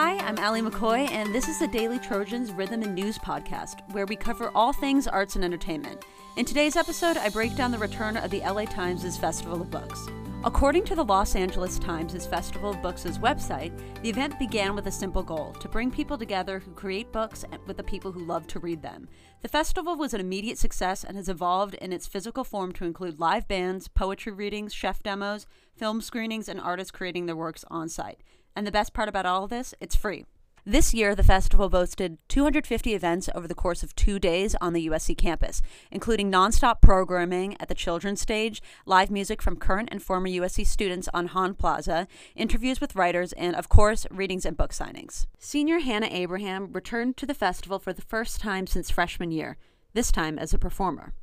[0.00, 4.06] Hi, I'm Allie McCoy, and this is the Daily Trojans Rhythm and News podcast, where
[4.06, 6.04] we cover all things arts and entertainment.
[6.36, 10.06] In today's episode, I break down the return of the LA Times' Festival of Books.
[10.44, 14.92] According to the Los Angeles Times' Festival of Books' website, the event began with a
[14.92, 18.60] simple goal to bring people together who create books with the people who love to
[18.60, 19.08] read them.
[19.42, 23.18] The festival was an immediate success and has evolved in its physical form to include
[23.18, 28.20] live bands, poetry readings, chef demos, film screenings, and artists creating their works on site.
[28.58, 30.24] And the best part about all of this, it's free.
[30.66, 34.88] This year, the festival boasted 250 events over the course of two days on the
[34.88, 35.62] USC campus,
[35.92, 41.08] including nonstop programming at the children's stage, live music from current and former USC students
[41.14, 45.26] on Hahn Plaza, interviews with writers, and, of course, readings and book signings.
[45.38, 49.56] Senior Hannah Abraham returned to the festival for the first time since freshman year,
[49.92, 51.14] this time as a performer.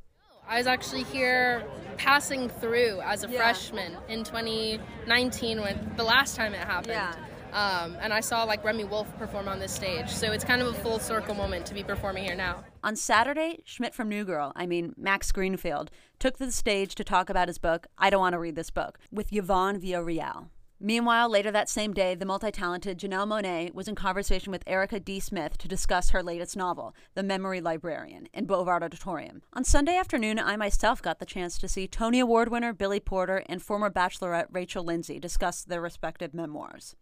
[0.48, 1.64] I was actually here
[1.96, 3.36] passing through as a yeah.
[3.36, 6.92] freshman in 2019 when the last time it happened.
[6.92, 7.14] Yeah.
[7.56, 10.10] Um, and I saw like Remi Wolf perform on this stage.
[10.10, 12.62] So it's kind of a full circle moment to be performing here now.
[12.84, 17.02] On Saturday, Schmidt from New Girl, I mean Max Greenfield, took to the stage to
[17.02, 20.48] talk about his book, I Don't Want to Read This Book, with Yvonne Villarreal.
[20.78, 25.00] Meanwhile, later that same day, the multi talented Janelle Monáe was in conversation with Erica
[25.00, 25.18] D.
[25.18, 29.40] Smith to discuss her latest novel, The Memory Librarian, in Bovard Auditorium.
[29.54, 33.42] On Sunday afternoon, I myself got the chance to see Tony Award winner Billy Porter
[33.46, 36.94] and former Bachelorette Rachel Lindsay discuss their respective memoirs.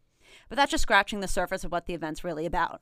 [0.48, 2.80] But that's just scratching the surface of what the event's really about.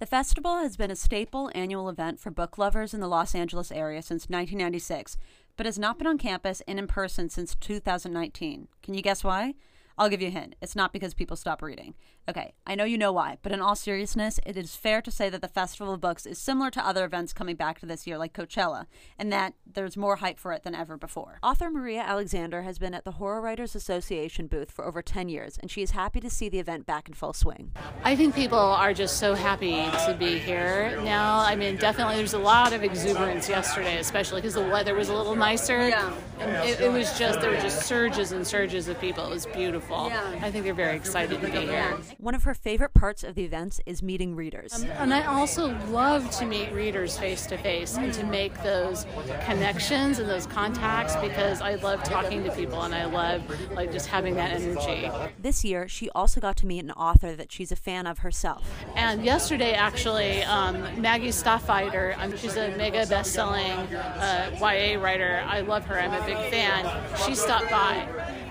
[0.00, 3.70] The festival has been a staple annual event for book lovers in the Los Angeles
[3.70, 5.18] area since 1996,
[5.56, 8.68] but has not been on campus and in person since 2019.
[8.82, 9.54] Can you guess why?
[10.00, 10.56] I'll give you a hint.
[10.62, 11.94] It's not because people stop reading.
[12.26, 15.28] Okay, I know you know why, but in all seriousness, it is fair to say
[15.28, 18.16] that the Festival of Books is similar to other events coming back to this year,
[18.16, 18.86] like Coachella,
[19.18, 21.38] and that there's more hype for it than ever before.
[21.42, 25.58] Author Maria Alexander has been at the Horror Writers Association booth for over 10 years,
[25.58, 27.72] and she is happy to see the event back in full swing.
[28.02, 29.72] I think people are just so happy
[30.06, 31.40] to be here now.
[31.40, 35.14] I mean, definitely there's a lot of exuberance yesterday, especially because the weather was a
[35.14, 35.88] little nicer.
[35.90, 36.14] Yeah.
[36.38, 39.26] It, it, was just, there were just surges and surges of people.
[39.26, 39.89] It was beautiful.
[39.90, 40.38] Yeah.
[40.42, 41.98] I think they're very excited to be here.
[42.18, 44.72] One of her favorite parts of the events is meeting readers.
[44.74, 49.06] Um, and I also love to meet readers face to face and to make those
[49.44, 53.42] connections and those contacts because I love talking to people and I love
[53.72, 55.10] like just having that energy.
[55.38, 58.68] This year, she also got to meet an author that she's a fan of herself.
[58.96, 65.42] And yesterday, actually, um, Maggie Stiefvater, um, she's a mega best-selling uh, YA writer.
[65.46, 65.98] I love her.
[65.98, 66.84] I'm a big fan.
[67.26, 68.06] She stopped by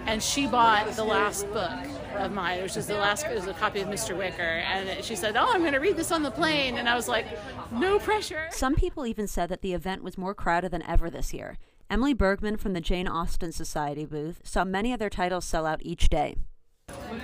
[0.10, 1.72] and she bought the last book
[2.16, 4.18] of mine, which is the last it was a copy of Mr.
[4.18, 6.96] Wicker, and she said, "Oh, I'm going to read this on the plane," and I
[6.96, 7.28] was like,
[7.72, 11.32] "No pressure." Some people even said that the event was more crowded than ever this
[11.32, 11.60] year.
[11.92, 15.80] Emily Bergman from the Jane Austen Society booth saw many of their titles sell out
[15.84, 16.36] each day.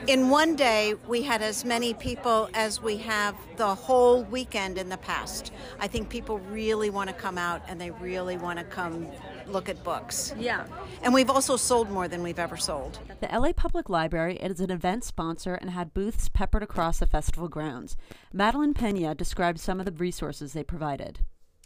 [0.08, 4.90] In one day, we had as many people as we have the whole weekend in
[4.90, 5.52] the past.
[5.80, 9.08] I think people really want to come out and they really want to come
[9.48, 10.34] look at books.
[10.38, 10.66] Yeah.
[11.04, 13.00] And we've also sold more than we've ever sold.
[13.20, 17.48] The LA Public Library is an event sponsor and had booths peppered across the festival
[17.48, 17.98] grounds.
[18.34, 21.20] Madeline Pena describes some of the resources they provided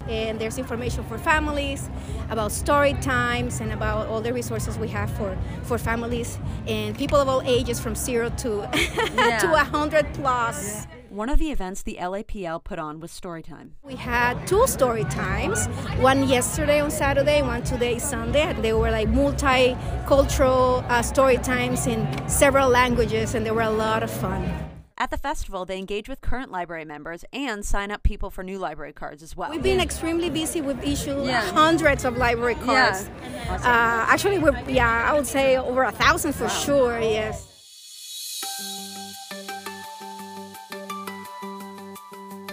[0.08, 1.90] and there's information for families
[2.30, 7.20] about story times and about all the resources we have for, for families and people
[7.20, 8.68] of all ages from zero to
[9.16, 9.40] yeah.
[9.40, 10.88] to 100 plus.
[11.10, 13.72] One of the events the LAPL put on was Storytime.
[13.82, 15.66] We had two story times,
[15.98, 18.42] one yesterday on Saturday, one today Sunday.
[18.42, 23.72] And they were like multicultural uh, story times in several languages, and they were a
[23.72, 24.54] lot of fun.
[25.00, 28.60] At the festival, they engage with current library members and sign up people for new
[28.60, 29.50] library cards as well.
[29.50, 30.62] We've been extremely busy.
[30.62, 31.42] We've issued yeah.
[31.52, 33.10] hundreds of library cards.
[33.10, 33.54] Yeah.
[33.54, 33.66] Awesome.
[33.66, 36.50] Uh, actually, we're yeah, I would say over a thousand for wow.
[36.50, 37.00] sure.
[37.00, 37.49] Yes.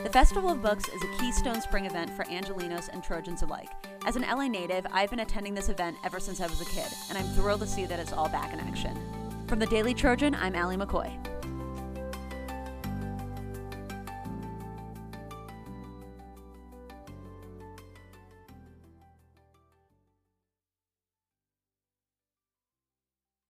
[0.06, 3.70] The Festival of Books is a Keystone Spring event for Angelinos and Trojans alike.
[4.06, 6.86] As an LA native, I've been attending this event ever since I was a kid,
[7.08, 8.96] and I'm thrilled to see that it's all back in action.
[9.48, 11.35] From the Daily Trojan, I'm Allie McCoy.